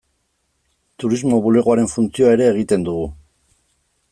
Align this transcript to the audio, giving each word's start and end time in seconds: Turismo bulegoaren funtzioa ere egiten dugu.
Turismo 1.03 1.39
bulegoaren 1.47 1.91
funtzioa 1.93 2.33
ere 2.39 2.51
egiten 2.55 2.87
dugu. 2.89 3.05